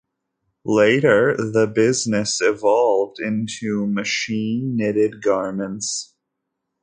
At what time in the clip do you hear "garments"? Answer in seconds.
5.21-6.15